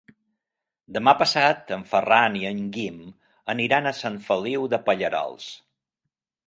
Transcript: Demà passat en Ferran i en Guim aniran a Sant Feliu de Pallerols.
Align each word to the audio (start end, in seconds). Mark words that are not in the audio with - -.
Demà 0.95 1.13
passat 1.19 1.69
en 1.77 1.83
Ferran 1.91 2.39
i 2.39 2.43
en 2.53 2.65
Guim 2.79 2.99
aniran 3.57 3.87
a 3.87 3.95
Sant 4.01 4.21
Feliu 4.31 4.69
de 4.75 4.83
Pallerols. 4.89 5.51